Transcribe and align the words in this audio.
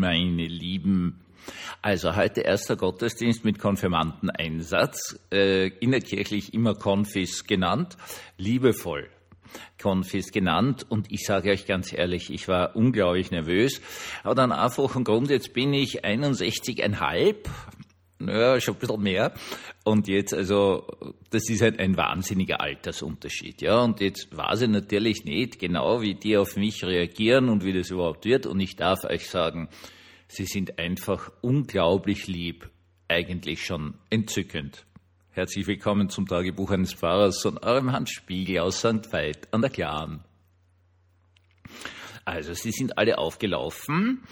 meine 0.00 0.46
Lieben. 0.46 1.20
Also 1.82 2.16
heute 2.16 2.40
erster 2.40 2.76
Gottesdienst 2.76 3.44
mit 3.44 3.58
Konfirmandeneinsatz, 3.58 5.18
äh, 5.32 5.68
innerkirchlich 5.68 6.52
immer 6.52 6.74
Konfis 6.74 7.44
genannt, 7.44 7.96
liebevoll. 8.36 9.08
Konfis 9.80 10.30
genannt 10.30 10.86
und 10.88 11.10
ich 11.10 11.24
sage 11.24 11.50
euch 11.50 11.66
ganz 11.66 11.92
ehrlich, 11.92 12.30
ich 12.30 12.46
war 12.48 12.76
unglaublich 12.76 13.30
nervös. 13.30 13.80
Aber 14.22 14.34
dann 14.34 14.52
einfach 14.52 14.94
im 14.94 15.04
Grund, 15.04 15.30
jetzt 15.30 15.52
bin 15.52 15.72
ich 15.72 16.04
61,5, 16.04 17.36
naja, 18.20 18.60
schon 18.60 18.74
ein 18.74 18.80
bisschen 18.80 19.02
mehr. 19.02 19.34
Und 19.84 20.06
jetzt, 20.08 20.34
also, 20.34 20.86
das 21.30 21.48
ist 21.48 21.62
halt 21.62 21.80
ein 21.80 21.96
wahnsinniger 21.96 22.60
Altersunterschied, 22.60 23.62
ja. 23.62 23.82
Und 23.82 24.00
jetzt 24.00 24.28
weiß 24.36 24.62
ich 24.62 24.68
natürlich 24.68 25.24
nicht 25.24 25.58
genau, 25.58 26.02
wie 26.02 26.14
die 26.14 26.36
auf 26.36 26.56
mich 26.56 26.84
reagieren 26.84 27.48
und 27.48 27.64
wie 27.64 27.72
das 27.72 27.90
überhaupt 27.90 28.24
wird. 28.26 28.46
Und 28.46 28.60
ich 28.60 28.76
darf 28.76 29.04
euch 29.04 29.28
sagen, 29.28 29.68
sie 30.28 30.44
sind 30.44 30.78
einfach 30.78 31.32
unglaublich 31.40 32.26
lieb, 32.26 32.68
eigentlich 33.08 33.64
schon 33.64 33.94
entzückend. 34.10 34.84
Herzlich 35.32 35.66
willkommen 35.66 36.10
zum 36.10 36.26
Tagebuch 36.26 36.70
eines 36.72 36.92
Pfarrers 36.92 37.40
von 37.40 37.56
eurem 37.58 37.92
Hans 37.92 38.10
Spiegel 38.10 38.58
aus 38.60 38.80
St. 38.80 39.12
Veit 39.12 39.52
an 39.52 39.62
der 39.62 39.70
Klaren. 39.70 40.24
Also, 42.24 42.52
sie 42.52 42.70
sind 42.70 42.98
alle 42.98 43.18
aufgelaufen 43.18 44.22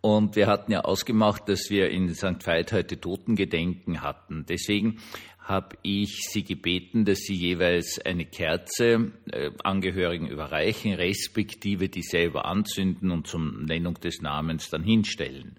und 0.00 0.36
wir 0.36 0.46
hatten 0.46 0.72
ja 0.72 0.82
ausgemacht, 0.82 1.48
dass 1.48 1.70
wir 1.70 1.90
in 1.90 2.14
St. 2.14 2.46
Veit 2.46 2.72
heute 2.72 3.00
Totengedenken 3.00 4.02
hatten. 4.02 4.46
Deswegen 4.48 4.98
habe 5.40 5.76
ich 5.82 6.28
Sie 6.28 6.42
gebeten, 6.42 7.04
dass 7.04 7.20
Sie 7.20 7.34
jeweils 7.34 8.00
eine 8.04 8.24
Kerze 8.24 9.12
äh, 9.30 9.50
Angehörigen 9.62 10.26
überreichen, 10.26 10.92
respektive 10.92 11.88
die 11.88 12.02
selber 12.02 12.46
anzünden 12.46 13.10
und 13.10 13.26
zum 13.26 13.64
Nennung 13.64 13.94
des 13.94 14.20
Namens 14.20 14.70
dann 14.70 14.82
hinstellen. 14.82 15.56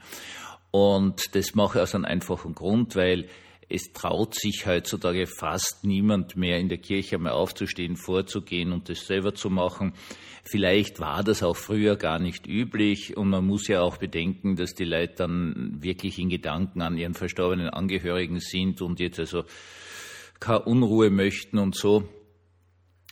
Und 0.72 1.36
das 1.36 1.56
mache 1.56 1.80
ich 1.80 1.84
aus 1.84 1.96
einem 1.96 2.06
einfachen 2.06 2.54
Grund, 2.54 2.96
weil 2.96 3.28
es 3.70 3.92
traut 3.92 4.34
sich 4.34 4.66
heutzutage 4.66 5.28
fast 5.28 5.84
niemand 5.84 6.38
mehr 6.38 6.58
in 6.58 6.70
der 6.70 6.78
Kirche 6.78 7.18
mal 7.18 7.32
aufzustehen, 7.32 7.98
vorzugehen 7.98 8.72
und 8.72 8.90
das 8.90 9.06
selber 9.06 9.34
zu 9.34 9.50
machen. 9.50 9.94
Vielleicht 10.44 11.02
war 11.02 11.24
das 11.24 11.44
auch 11.44 11.58
früher 11.58 11.98
gar 11.98 12.20
nicht 12.20 12.48
üblich 12.48 13.18
und 13.18 13.30
man 13.30 13.46
muss 13.46 13.68
ja 13.68 13.82
auch 13.82 13.98
bedenken, 13.98 14.56
dass 14.56 14.74
die 14.74 14.86
Leute 14.86 15.16
dann 15.18 15.78
wirklich 15.82 16.18
in 16.20 16.30
Gedanken 16.30 16.82
an 16.82 16.98
ihren 16.98 17.14
verstorbenen 17.14 17.70
Angehörigen 17.70 18.40
sind 18.40 18.82
und 18.82 19.02
jetzt 19.02 19.20
also 19.20 19.44
keine 20.40 20.62
Unruhe 20.62 21.10
möchten 21.10 21.58
und 21.58 21.76
so. 21.76 22.08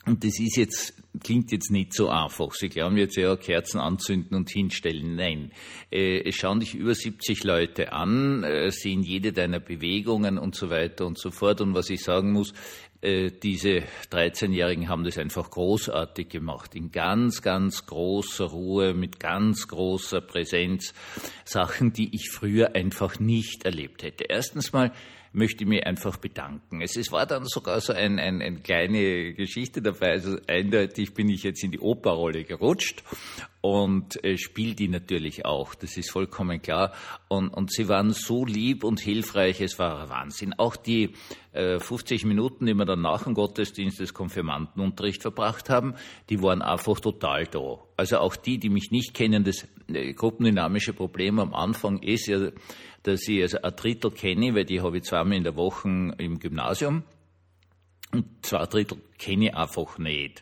Und 0.06 0.24
das 0.24 0.40
ist 0.40 0.56
jetzt, 0.56 0.94
klingt 1.24 1.52
jetzt 1.52 1.72
nicht 1.72 1.94
so 1.94 2.10
einfach. 2.10 2.52
Sie 2.54 2.70
glauben 2.70 2.98
jetzt 2.98 3.18
ja, 3.18 3.36
Kerzen 3.36 3.80
anzünden 3.80 4.38
und 4.38 4.50
hinstellen. 4.50 5.16
Nein. 5.16 5.52
Äh, 5.92 6.28
es 6.28 6.36
schauen 6.36 6.60
dich 6.60 6.76
über 6.76 6.94
70 6.94 7.44
Leute 7.44 7.92
an, 7.92 8.44
äh, 8.44 8.70
sehen 8.72 9.02
jede 9.02 9.34
deiner 9.34 9.60
Bewegungen 9.60 10.38
und 10.38 10.56
so 10.56 10.70
weiter 10.70 11.08
und 11.08 11.18
so 11.18 11.32
fort. 11.32 11.60
Und 11.62 11.74
was 11.74 11.90
ich 11.90 12.04
sagen 12.04 12.34
muss, 12.34 12.54
äh, 13.02 13.32
diese 13.32 13.84
13-Jährigen 14.12 14.90
haben 14.90 15.04
das 15.04 15.18
einfach 15.18 15.50
großartig 15.50 16.30
gemacht. 16.30 16.76
In 16.76 16.92
ganz, 16.92 17.42
ganz 17.42 17.86
großer 17.88 18.46
Ruhe, 18.46 18.94
mit 18.94 19.20
ganz 19.20 19.68
großer 19.68 20.22
Präsenz. 20.22 20.94
Sachen, 21.46 21.94
die 21.94 22.16
ich 22.16 22.30
früher 22.32 22.76
einfach 22.76 23.20
nicht 23.20 23.66
erlebt 23.66 24.04
hätte. 24.04 24.26
Erstens 24.30 24.72
mal, 24.72 24.92
möchte 25.36 25.64
ich 25.64 25.70
mich 25.70 25.86
einfach 25.86 26.18
bedanken. 26.18 26.82
Es, 26.82 26.96
es 26.96 27.12
war 27.12 27.26
dann 27.26 27.46
sogar 27.46 27.80
so 27.82 27.94
ein, 27.94 28.20
ein, 28.20 28.42
eine 28.42 28.60
kleine 28.60 29.34
Geschichte 29.34 29.82
dabei. 29.82 30.12
Also 30.12 30.38
eindeutig 30.48 31.14
bin 31.14 31.30
ich 31.30 31.44
jetzt 31.44 31.64
in 31.64 31.72
die 31.72 31.80
Operrolle 31.80 32.44
gerutscht 32.44 33.04
und 33.62 34.24
äh, 34.24 34.38
spiele 34.38 34.76
die 34.76 34.88
natürlich 34.88 35.46
auch. 35.46 35.76
Das 35.76 35.98
ist 35.98 36.12
vollkommen 36.12 36.62
klar. 36.62 36.94
Und, 37.28 37.50
und 37.50 37.72
sie 37.72 37.88
waren 37.88 38.12
so 38.12 38.46
lieb 38.46 38.84
und 38.84 39.00
hilfreich. 39.00 39.62
Es 39.62 39.80
war 39.80 40.10
Wahnsinn. 40.10 40.54
Auch 40.54 40.76
die 40.76 41.14
äh, 41.52 41.80
50 41.80 42.26
Minuten, 42.26 42.66
die 42.66 42.74
wir 42.74 42.86
dann 42.86 43.02
nach 43.02 43.24
dem 43.24 43.34
Gottesdienst 43.34 44.00
des 44.00 44.14
Konfirmandenunterricht 44.14 45.22
verbracht 45.22 45.70
haben, 45.70 45.96
die 46.30 46.42
waren 46.42 46.62
einfach 46.62 47.00
total 47.00 47.46
da. 47.46 47.80
Also 47.98 48.18
auch 48.18 48.36
die, 48.36 48.58
die 48.58 48.70
mich 48.70 48.92
nicht 48.92 49.14
kennen, 49.14 49.44
das 49.44 49.68
äh, 49.88 50.14
gruppendynamische 50.14 50.94
Problem 50.94 51.40
am 51.40 51.54
Anfang 51.54 52.00
ist 52.04 52.28
ja, 52.28 52.52
dass 53.06 53.28
ich 53.28 53.42
also 53.42 53.62
ein 53.62 53.76
Drittel 53.76 54.12
kenne, 54.12 54.56
weil 54.56 54.66
die 54.66 54.82
habe 54.82 54.98
ich 54.98 55.04
zweimal 55.04 55.38
in 55.38 55.44
der 55.44 55.56
Woche 55.56 55.88
im 56.18 56.40
Gymnasium. 56.40 57.04
Und 58.12 58.26
zwei 58.42 58.66
Drittel 58.66 58.98
kenne 59.18 59.48
ich 59.48 59.56
einfach 59.56 59.98
nicht. 59.98 60.42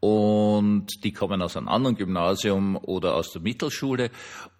Und 0.00 0.86
die 1.02 1.12
kommen 1.12 1.42
aus 1.42 1.56
einem 1.56 1.68
anderen 1.68 1.96
Gymnasium 1.96 2.76
oder 2.76 3.14
aus 3.14 3.32
der 3.32 3.42
Mittelschule. 3.42 4.10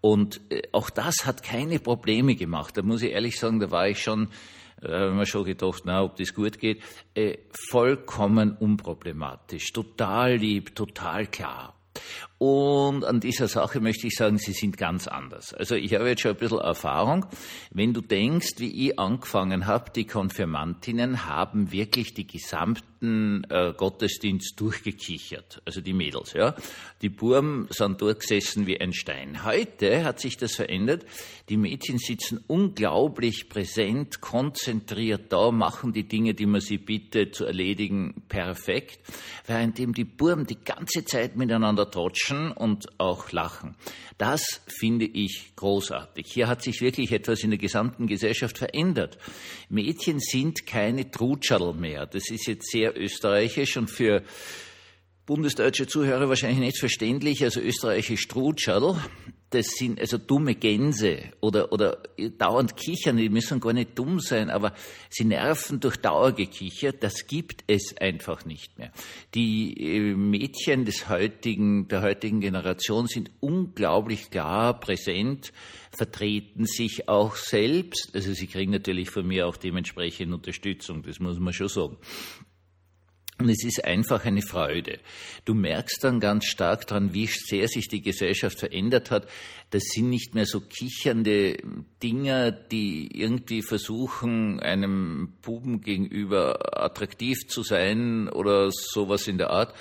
Und 0.01 0.41
äh, 0.51 0.63
auch 0.73 0.91
das 0.91 1.25
hat 1.25 1.43
keine 1.43 1.79
Probleme 1.79 2.35
gemacht. 2.35 2.77
Da 2.77 2.83
muss 2.83 3.03
ich 3.03 3.13
ehrlich 3.13 3.39
sagen, 3.39 3.61
da 3.61 3.71
war 3.71 3.89
ich 3.89 4.03
schon, 4.03 4.29
da 4.81 5.09
äh, 5.09 5.11
mir 5.11 5.27
schon 5.27 5.45
gedacht, 5.45 5.83
na, 5.85 6.03
ob 6.03 6.17
das 6.17 6.35
gut 6.35 6.59
geht, 6.59 6.83
äh, 7.15 7.39
vollkommen 7.71 8.57
unproblematisch, 8.57 9.73
total 9.73 10.37
lieb, 10.37 10.75
total 10.75 11.27
klar. 11.29 11.75
Und 12.39 13.05
an 13.05 13.19
dieser 13.19 13.49
Sache 13.49 13.81
möchte 13.81 14.07
ich 14.07 14.15
sagen, 14.15 14.39
sie 14.39 14.53
sind 14.53 14.77
ganz 14.77 15.09
anders. 15.09 15.53
Also 15.55 15.75
ich 15.75 15.93
habe 15.95 16.09
jetzt 16.09 16.23
schon 16.23 16.31
ein 16.31 16.37
bisschen 16.37 16.61
Erfahrung. 16.61 17.27
Wenn 17.73 17.93
du 17.93 18.01
denkst, 18.01 18.55
wie 18.59 18.89
ich 18.89 18.99
angefangen 18.99 19.67
habe, 19.67 19.91
die 19.91 20.07
Konfirmantinnen 20.07 21.27
haben 21.27 21.73
wirklich 21.73 22.15
die 22.15 22.29
gesamten 22.29 23.45
äh, 23.51 23.73
Gottesdienst 23.77 24.61
durchgekichert. 24.61 25.63
Also 25.65 25.81
die 25.81 25.93
Mädels, 25.93 26.33
ja. 26.33 26.55
Die 27.03 27.09
Burm 27.09 27.67
sind 27.71 28.01
durchgesessen 28.01 28.69
wie 28.69 28.81
ein 28.81 28.93
Stein. 28.93 29.45
Heute 29.45 30.05
hat 30.05 30.21
sich 30.21 30.37
das 30.37 30.55
verändert. 30.55 31.07
Die 31.49 31.57
Mädchen 31.57 31.99
sitzen 31.99 32.45
unglaublich 32.47 33.49
präsent, 33.49 34.21
konzentriert 34.21 35.33
da, 35.33 35.51
machen 35.51 35.93
die 35.93 36.07
Dinge, 36.07 36.35
die 36.35 36.47
man 36.47 36.61
sie 36.61 36.79
bittet 36.79 37.35
zu 37.35 37.47
erledigen, 37.47 38.23
perfekt. 38.29 39.01
Währenddem 39.47 39.93
die 39.93 40.05
Burm 40.05 40.47
die 40.47 40.59
ganze 40.63 41.05
Zeit 41.05 41.37
miteinander 41.37 41.91
trotschen 41.91 42.28
klatschen 42.29 42.53
und 42.53 42.87
auch 42.99 43.33
lachen. 43.33 43.75
Das 44.19 44.43
finde 44.67 45.07
ich 45.07 45.53
großartig. 45.57 46.27
Hier 46.29 46.49
hat 46.49 46.63
sich 46.63 46.81
wirklich 46.81 47.13
etwas 47.13 47.43
in 47.43 47.51
der 47.51 47.59
gesamten 47.59 48.07
Gesellschaft 48.07 48.59
verändert. 48.59 49.19
Mädchen 49.69 50.21
sind 50.21 50.67
keine 50.67 51.11
Trutscherl 51.11 51.75
mehr. 51.75 52.07
Das 52.07 52.31
ist 52.31 52.47
jetzt 52.47 52.71
sehr 52.71 52.99
österreichisch 52.99 53.77
und 53.77 53.91
für 53.91 54.23
bundesdeutsche 55.27 55.87
Zuhörer 55.87 56.29
wahrscheinlich 56.29 56.61
nicht 56.61 56.79
verständlich, 56.79 57.43
also 57.45 57.61
österreichische 57.61 58.17
Strutscherl, 58.17 58.97
das 59.51 59.67
sind 59.69 60.01
also 60.01 60.19
dumme 60.19 60.55
Gänse 60.55 61.33
oder, 61.41 61.73
oder 61.73 62.03
dauernd 62.37 62.77
kichern, 62.77 63.17
die 63.17 63.31
müssen 63.31 63.61
gar 63.61 63.73
nicht 63.73 63.99
dumm 63.99 64.21
sein, 64.21 64.51
aber 64.51 64.75
sie 65.09 65.25
nerven 65.25 65.81
durch 65.81 65.97
Dauergekicher, 65.97 66.93
das 66.93 67.27
gibt 67.27 67.65
es 67.67 67.97
einfach 67.99 68.45
nicht 68.45 68.79
mehr. 68.79 68.93
Die 69.35 69.75
äh, 69.79 70.15
Mädchen 70.15 70.85
des 70.85 71.09
heutigen, 71.09 71.89
der 71.89 72.03
heutigen 72.03 72.41
Generation 72.41 73.07
sind 73.07 73.31
unglaublich 73.41 74.31
klar 74.31 74.79
präsent, 74.79 75.53
vertreten 75.97 76.67
sich 76.67 77.09
auch 77.09 77.35
selbst, 77.35 78.11
also 78.15 78.33
sie 78.35 78.47
kriegen 78.47 78.73
natürlich 78.73 79.11
von 79.11 79.27
mir 79.27 79.47
auch 79.47 79.57
dementsprechend 79.57 80.35
Unterstützung, 80.35 81.03
das 81.03 81.21
muss 81.21 81.39
man 81.39 81.55
schon 81.55 81.69
sagen. 81.69 81.97
Und 83.41 83.49
es 83.51 83.63
ist 83.63 83.85
einfach 83.85 84.25
eine 84.25 84.43
Freude. 84.43 84.99
Du 85.45 85.55
merkst 85.55 86.03
dann 86.03 86.19
ganz 86.19 86.47
stark 86.47 86.89
dran, 86.89 87.15
wie 87.15 87.27
sehr 87.27 87.69
sich 87.69 87.87
die 87.87 88.03
Gesellschaft 88.03 88.59
verändert 88.59 89.13
hat. 89.13 89.29
Das 89.71 89.85
sind 89.85 90.11
nicht 90.11 90.35
mehr 90.35 90.45
so 90.45 90.61
kichernde 90.61 91.57
Dinger, 92.03 92.51
die 92.51 93.09
irgendwie 93.17 93.63
versuchen, 93.63 94.59
einem 94.59 95.35
Buben 95.41 95.83
gegenüber 95.83 96.83
attraktiv 96.83 97.47
zu 97.47 97.63
sein 97.63 98.29
oder 98.29 98.71
sowas 98.73 99.29
in 99.29 99.39
der 99.39 99.51
Art, 99.51 99.73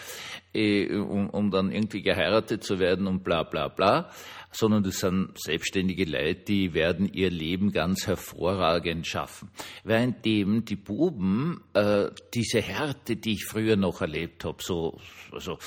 eh, 0.58 0.96
um, 0.96 1.30
um 1.30 1.52
dann 1.52 1.72
irgendwie 1.72 2.02
geheiratet 2.02 2.64
zu 2.64 2.80
werden 2.80 3.08
und 3.08 3.24
bla 3.24 3.44
bla 3.44 3.68
bla 3.68 4.10
sondern 4.52 4.84
das 4.84 5.00
sind 5.00 5.38
selbstständige 5.38 6.06
Leute, 6.06 6.44
die 6.46 6.74
werden 6.74 7.12
ihr 7.12 7.30
Leben 7.30 7.72
ganz 7.72 8.08
hervorragend 8.08 9.06
schaffen. 9.06 9.50
Währenddem 9.84 10.66
die 10.66 10.76
Buben 10.76 11.62
äh, 11.74 12.10
diese 12.34 12.62
Härte, 12.62 13.18
die 13.18 13.34
ich 13.34 13.46
früher 13.46 13.76
noch 13.76 14.02
erlebt 14.02 14.46
habe, 14.46 14.58
so 14.62 15.00
also 15.32 15.60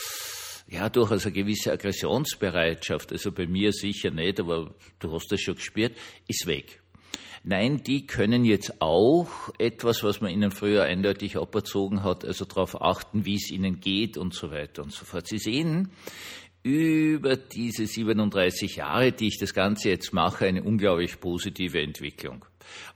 ja, 0.69 0.89
durchaus 0.89 1.27
eine 1.27 1.35
gewisse 1.35 1.73
Aggressionsbereitschaft, 1.73 3.13
also 3.13 3.33
bei 3.33 3.47
mir 3.47 3.73
sicher 3.73 4.11
nicht, 4.11 4.39
aber 4.41 4.75
du 5.01 5.13
hast 5.13 5.31
das 5.33 5.41
schon 5.41 5.57
gespürt, 5.57 5.97
ist 6.29 6.47
weg. 6.47 6.81
Nein, 7.43 7.83
die 7.83 8.07
können 8.07 8.45
jetzt 8.45 8.83
auch 8.83 9.29
etwas, 9.59 10.05
was 10.05 10.21
man 10.21 10.31
ihnen 10.31 10.51
früher 10.51 10.83
eindeutig 10.85 11.39
aberzogen 11.39 12.05
hat, 12.05 12.25
also 12.25 12.45
darauf 12.45 12.83
achten, 12.83 13.25
wie 13.25 13.37
es 13.37 13.51
ihnen 13.51 13.81
geht 13.81 14.19
und 14.19 14.35
so 14.35 14.51
weiter 14.51 14.83
und 14.83 14.93
so 14.93 15.07
fort. 15.07 15.27
Sie 15.27 15.39
sehen, 15.39 15.91
über 16.63 17.37
diese 17.37 17.87
37 17.87 18.77
Jahre, 18.77 19.13
die 19.13 19.29
ich 19.29 19.39
das 19.39 19.55
Ganze 19.55 19.89
jetzt 19.89 20.13
mache, 20.13 20.47
eine 20.47 20.63
unglaublich 20.63 21.21
positive 21.21 21.81
Entwicklung. 21.81 22.45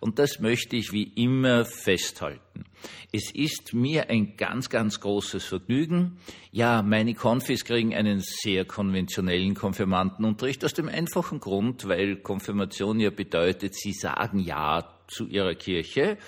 Und 0.01 0.19
das 0.19 0.39
möchte 0.39 0.77
ich 0.77 0.93
wie 0.93 1.05
immer 1.17 1.65
festhalten. 1.65 2.65
Es 3.13 3.33
ist 3.35 3.73
mir 3.73 4.11
ein 4.11 4.37
ganz, 4.37 4.69
ganz 4.69 5.01
großes 5.01 5.45
Vergnügen. 5.45 6.19
Ja, 6.53 6.83
meine 6.83 7.15
Konfis 7.15 7.65
kriegen 7.65 7.95
einen 7.95 8.21
sehr 8.21 8.67
konventionellen 8.67 9.55
Konfirmandenunterricht 9.55 10.65
aus 10.65 10.75
dem 10.75 10.89
einfachen 10.89 11.41
Grund, 11.41 11.89
weil 11.89 12.17
Konfirmation 12.17 13.01
ja 13.01 13.11
bedeutet, 13.11 13.75
sie 13.75 13.93
sagen 13.93 14.39
Ja 14.39 14.94
zu 15.07 15.27
ihrer 15.27 15.55
Kirche 15.55 16.19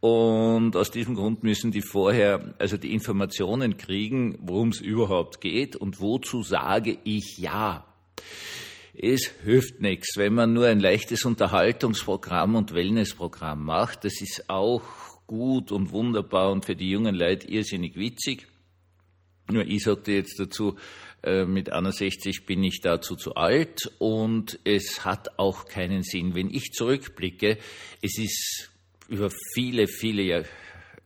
und 0.00 0.76
aus 0.76 0.90
diesem 0.90 1.14
Grund 1.14 1.42
müssen 1.42 1.72
die 1.72 1.82
vorher 1.82 2.54
also 2.58 2.76
die 2.76 2.92
Informationen 2.92 3.76
kriegen, 3.76 4.38
worum 4.40 4.70
es 4.70 4.80
überhaupt 4.80 5.40
geht 5.40 5.76
und 5.76 6.00
wozu 6.00 6.42
sage 6.42 6.98
ich 7.04 7.38
Ja. 7.38 7.86
Es 9.02 9.32
hilft 9.44 9.80
nichts, 9.80 10.16
wenn 10.16 10.34
man 10.34 10.52
nur 10.52 10.66
ein 10.66 10.80
leichtes 10.80 11.24
Unterhaltungsprogramm 11.24 12.54
und 12.54 12.74
Wellnessprogramm 12.74 13.64
macht. 13.64 14.04
Das 14.04 14.20
ist 14.20 14.50
auch 14.50 14.82
gut 15.26 15.72
und 15.72 15.92
wunderbar 15.92 16.50
und 16.50 16.66
für 16.66 16.76
die 16.76 16.90
jungen 16.90 17.14
Leute 17.14 17.48
irrsinnig 17.48 17.96
witzig. 17.96 18.49
Nur 19.50 19.66
ich 19.66 19.82
sagte 19.82 20.12
jetzt 20.12 20.38
dazu, 20.38 20.76
äh, 21.22 21.44
mit 21.44 21.70
61 21.70 22.46
bin 22.46 22.62
ich 22.64 22.80
dazu 22.80 23.16
zu 23.16 23.34
alt 23.34 23.92
und 23.98 24.58
es 24.64 25.04
hat 25.04 25.38
auch 25.38 25.66
keinen 25.66 26.02
Sinn. 26.02 26.34
Wenn 26.34 26.50
ich 26.50 26.72
zurückblicke, 26.72 27.58
es 28.00 28.18
ist 28.18 28.70
über 29.08 29.30
viele, 29.54 29.86
viele 29.86 30.46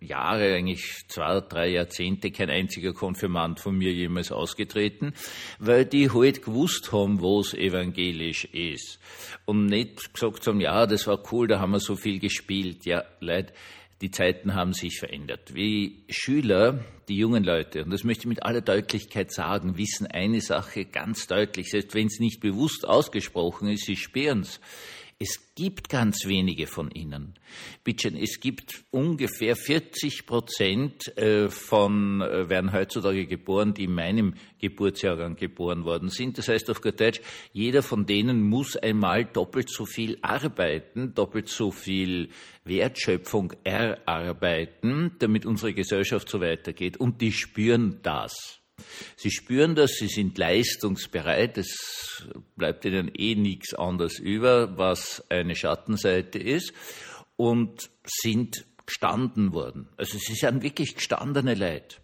Jahre, 0.00 0.54
eigentlich 0.54 1.06
zwei, 1.08 1.40
drei 1.40 1.68
Jahrzehnte 1.68 2.30
kein 2.30 2.50
einziger 2.50 2.92
Konfirmand 2.92 3.60
von 3.60 3.76
mir 3.76 3.92
jemals 3.92 4.30
ausgetreten, 4.30 5.14
weil 5.58 5.86
die 5.86 6.10
halt 6.10 6.42
gewusst 6.42 6.92
haben, 6.92 7.20
wo 7.20 7.40
es 7.40 7.54
evangelisch 7.54 8.44
ist. 8.44 8.98
Und 9.46 9.66
nicht 9.66 10.12
gesagt 10.12 10.46
haben, 10.46 10.60
ja, 10.60 10.86
das 10.86 11.06
war 11.06 11.20
cool, 11.32 11.48
da 11.48 11.58
haben 11.58 11.72
wir 11.72 11.80
so 11.80 11.96
viel 11.96 12.18
gespielt. 12.18 12.84
Ja, 12.84 13.04
Leute, 13.20 13.52
die 14.04 14.10
Zeiten 14.10 14.54
haben 14.54 14.74
sich 14.74 14.98
verändert. 14.98 15.54
Wie 15.54 16.04
Schüler, 16.10 16.84
die 17.08 17.16
jungen 17.16 17.42
Leute, 17.42 17.84
und 17.84 17.90
das 17.90 18.04
möchte 18.04 18.24
ich 18.24 18.28
mit 18.28 18.42
aller 18.42 18.60
Deutlichkeit 18.60 19.32
sagen, 19.32 19.78
wissen 19.78 20.06
eine 20.06 20.42
Sache 20.42 20.84
ganz 20.84 21.26
deutlich, 21.26 21.70
selbst 21.70 21.94
wenn 21.94 22.08
es 22.08 22.20
nicht 22.20 22.40
bewusst 22.40 22.86
ausgesprochen 22.86 23.66
ist, 23.68 23.86
sie 23.86 23.96
spüren 23.96 24.40
es. 24.40 24.60
Es 25.24 25.54
gibt 25.54 25.88
ganz 25.88 26.26
wenige 26.26 26.66
von 26.66 26.90
ihnen. 26.90 27.32
Bitte, 27.82 28.12
es 28.14 28.40
gibt 28.40 28.84
ungefähr 28.90 29.56
40 29.56 30.26
Prozent 30.26 31.16
äh, 31.16 31.48
von, 31.48 32.20
äh, 32.20 32.50
werden 32.50 32.74
heutzutage 32.74 33.26
geboren, 33.26 33.72
die 33.72 33.84
in 33.84 33.94
meinem 33.94 34.34
Geburtsjahrgang 34.58 35.36
geboren 35.36 35.86
worden 35.86 36.10
sind. 36.10 36.36
Das 36.36 36.48
heißt 36.48 36.68
auf 36.68 36.82
gut 36.82 37.00
Deutsch, 37.00 37.22
jeder 37.54 37.82
von 37.82 38.04
denen 38.04 38.42
muss 38.42 38.76
einmal 38.76 39.24
doppelt 39.24 39.70
so 39.70 39.86
viel 39.86 40.18
arbeiten, 40.20 41.14
doppelt 41.14 41.48
so 41.48 41.70
viel 41.70 42.28
Wertschöpfung 42.64 43.54
erarbeiten, 43.64 45.12
damit 45.20 45.46
unsere 45.46 45.72
Gesellschaft 45.72 46.28
so 46.28 46.42
weitergeht. 46.42 46.98
Und 46.98 47.22
die 47.22 47.32
spüren 47.32 48.00
das. 48.02 48.60
Sie 49.16 49.30
spüren 49.30 49.74
das, 49.74 49.92
sie 49.92 50.08
sind 50.08 50.36
leistungsbereit, 50.38 51.58
es 51.58 52.26
bleibt 52.56 52.84
ihnen 52.84 53.10
eh 53.14 53.34
nichts 53.34 53.74
anderes 53.74 54.18
über, 54.18 54.76
was 54.76 55.24
eine 55.28 55.54
Schattenseite 55.54 56.38
ist, 56.38 56.72
und 57.36 57.90
sind 58.04 58.64
gestanden 58.86 59.52
worden. 59.52 59.88
Also 59.96 60.18
sie 60.18 60.34
sind 60.34 60.62
wirklich 60.62 60.94
gestandene 60.94 61.54
Leute. 61.54 61.96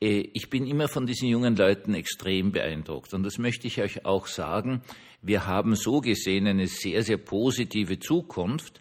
Äh, 0.00 0.30
ich 0.32 0.50
bin 0.50 0.66
immer 0.66 0.88
von 0.88 1.06
diesen 1.06 1.28
jungen 1.28 1.56
Leuten 1.56 1.94
extrem 1.94 2.52
beeindruckt. 2.52 3.12
Und 3.14 3.22
das 3.22 3.38
möchte 3.38 3.66
ich 3.66 3.80
euch 3.80 4.04
auch 4.04 4.26
sagen. 4.26 4.82
Wir 5.22 5.46
haben 5.46 5.74
so 5.74 6.00
gesehen 6.00 6.46
eine 6.46 6.66
sehr, 6.66 7.02
sehr 7.02 7.18
positive 7.18 7.98
Zukunft. 7.98 8.80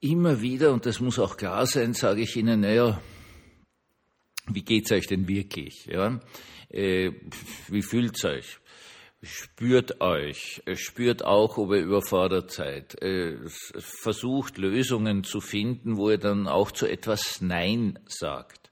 Immer 0.00 0.40
wieder, 0.40 0.72
und 0.72 0.86
das 0.86 1.00
muss 1.00 1.18
auch 1.18 1.36
klar 1.36 1.66
sein, 1.66 1.94
sage 1.94 2.22
ich 2.22 2.36
Ihnen, 2.36 2.60
naja, 2.60 3.00
wie 4.46 4.62
geht's 4.62 4.92
euch 4.92 5.06
denn 5.06 5.28
wirklich? 5.28 5.86
Ja? 5.86 6.20
Äh, 6.70 7.12
wie 7.68 7.82
fühlt's 7.82 8.24
euch? 8.24 8.58
Spürt 9.22 10.02
euch, 10.02 10.62
spürt 10.74 11.24
auch, 11.24 11.56
ob 11.56 11.70
ihr 11.70 11.80
überfordert 11.80 12.50
seid. 12.50 13.00
Äh, 13.00 13.38
versucht 13.78 14.58
Lösungen 14.58 15.24
zu 15.24 15.40
finden, 15.40 15.96
wo 15.96 16.10
ihr 16.10 16.18
dann 16.18 16.46
auch 16.46 16.70
zu 16.70 16.86
etwas 16.86 17.40
Nein 17.40 17.98
sagt. 18.06 18.70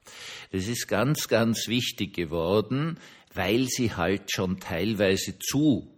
Das 0.51 0.67
ist 0.67 0.87
ganz, 0.87 1.27
ganz 1.27 1.67
wichtig 1.67 2.13
geworden, 2.13 2.99
weil 3.33 3.65
sie 3.67 3.95
halt 3.95 4.31
schon 4.31 4.59
teilweise 4.59 5.39
zu 5.39 5.97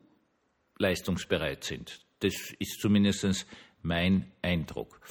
leistungsbereit 0.77 1.66
sind. 1.66 2.00
Das 2.19 2.33
ist 2.60 2.80
zumindest 2.80 3.45
mein 3.81 4.31
Eindruck. 4.42 5.01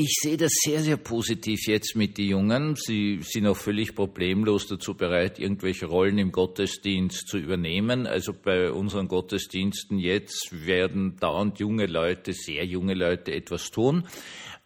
Ich 0.00 0.14
sehe 0.20 0.36
das 0.36 0.52
sehr, 0.64 0.80
sehr 0.80 0.96
positiv 0.96 1.66
jetzt 1.66 1.96
mit 1.96 2.18
den 2.18 2.28
Jungen. 2.28 2.76
Sie 2.76 3.18
sind 3.22 3.48
auch 3.48 3.56
völlig 3.56 3.96
problemlos 3.96 4.68
dazu 4.68 4.94
bereit, 4.94 5.40
irgendwelche 5.40 5.86
Rollen 5.86 6.18
im 6.18 6.30
Gottesdienst 6.30 7.26
zu 7.26 7.36
übernehmen. 7.36 8.06
Also 8.06 8.32
bei 8.32 8.70
unseren 8.70 9.08
Gottesdiensten 9.08 9.98
jetzt 9.98 10.50
werden 10.52 11.16
dauernd 11.18 11.58
junge 11.58 11.86
Leute, 11.86 12.32
sehr 12.32 12.64
junge 12.64 12.94
Leute 12.94 13.32
etwas 13.32 13.72
tun. 13.72 14.06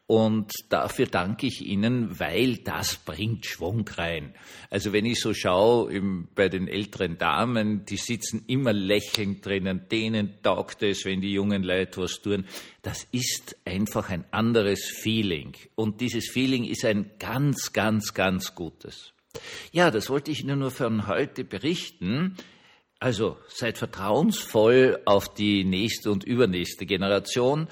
Und 0.06 0.52
dafür 0.69 1.06
danke 1.06 1.46
ich 1.46 1.64
Ihnen, 1.64 2.19
weil 2.19 2.56
das 2.56 2.96
bringt 2.96 3.46
Schwung 3.46 3.88
rein. 3.96 4.34
Also 4.69 4.93
wenn 4.93 5.06
ich 5.06 5.20
so 5.20 5.32
schaue 5.32 5.93
im, 5.93 6.28
bei 6.34 6.49
den 6.49 6.69
älteren 6.69 7.19
Damen, 7.19 7.84
die 7.87 7.96
sitzen 7.96 8.44
immer 8.46 8.72
lächelnd 8.72 9.46
drinnen, 9.46 9.88
denen 9.90 10.43
taugt 10.43 10.82
es, 10.82 11.04
wenn 11.04 11.20
die 11.20 11.32
jungen 11.32 11.62
Leute 11.62 12.02
was 12.02 12.20
tun. 12.20 12.44
Das 12.82 13.06
ist 13.12 13.56
einfach 13.64 14.10
ein 14.10 14.25
anderes 14.32 14.84
Feeling. 14.84 15.52
Und 15.76 16.00
dieses 16.00 16.28
Feeling 16.28 16.64
ist 16.64 16.84
ein 16.84 17.12
ganz, 17.19 17.72
ganz, 17.72 18.12
ganz 18.12 18.55
gutes. 18.55 19.12
Ja, 19.70 19.90
das 19.90 20.10
wollte 20.10 20.31
ich 20.31 20.43
Ihnen 20.43 20.58
nur 20.58 20.72
von 20.72 21.06
heute 21.06 21.44
berichten. 21.44 22.37
Also 22.98 23.38
seid 23.48 23.78
vertrauensvoll 23.78 25.00
auf 25.06 25.32
die 25.32 25.64
nächste 25.64 26.12
und 26.12 26.22
übernächste 26.25 26.87
Generation 26.87 27.69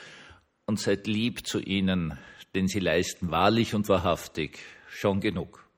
und 0.71 0.79
seid 0.79 1.09
lieb 1.09 1.49
zu 1.49 1.59
ihnen, 1.59 2.17
denn 2.55 2.69
sie 2.69 2.79
leisten 2.79 3.33
wahrlich 3.33 3.75
und 3.75 3.89
wahrhaftig 3.89 4.61
schon 4.89 5.21
genug. 5.21 5.69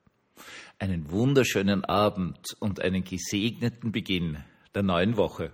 Einen 0.78 1.10
wunderschönen 1.10 1.82
Abend 1.86 2.54
und 2.60 2.78
einen 2.82 3.02
gesegneten 3.02 3.90
Beginn 3.90 4.44
der 4.74 4.82
neuen 4.82 5.16
Woche. 5.16 5.50